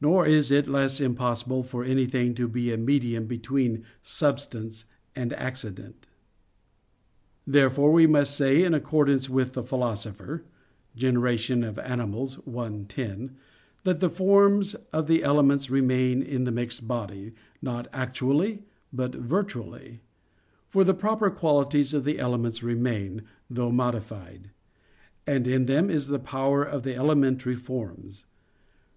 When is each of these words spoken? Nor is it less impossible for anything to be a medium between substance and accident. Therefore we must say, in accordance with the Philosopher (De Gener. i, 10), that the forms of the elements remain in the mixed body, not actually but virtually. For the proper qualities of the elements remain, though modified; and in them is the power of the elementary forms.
Nor 0.00 0.24
is 0.24 0.52
it 0.52 0.68
less 0.68 1.00
impossible 1.00 1.64
for 1.64 1.82
anything 1.82 2.32
to 2.34 2.46
be 2.46 2.70
a 2.72 2.76
medium 2.76 3.26
between 3.26 3.82
substance 4.02 4.84
and 5.16 5.32
accident. 5.32 6.06
Therefore 7.44 7.90
we 7.90 8.06
must 8.06 8.36
say, 8.36 8.62
in 8.62 8.72
accordance 8.72 9.28
with 9.28 9.54
the 9.54 9.64
Philosopher 9.64 10.44
(De 10.96 11.10
Gener. 11.12 12.38
i, 12.60 12.84
10), 12.86 13.36
that 13.82 13.98
the 13.98 14.08
forms 14.08 14.74
of 14.92 15.08
the 15.08 15.24
elements 15.24 15.68
remain 15.68 16.22
in 16.22 16.44
the 16.44 16.52
mixed 16.52 16.86
body, 16.86 17.32
not 17.60 17.88
actually 17.92 18.62
but 18.92 19.12
virtually. 19.16 20.02
For 20.68 20.84
the 20.84 20.94
proper 20.94 21.32
qualities 21.32 21.92
of 21.92 22.04
the 22.04 22.20
elements 22.20 22.62
remain, 22.62 23.22
though 23.50 23.72
modified; 23.72 24.50
and 25.26 25.48
in 25.48 25.66
them 25.66 25.90
is 25.90 26.06
the 26.06 26.20
power 26.20 26.62
of 26.62 26.84
the 26.84 26.94
elementary 26.94 27.56
forms. 27.56 28.26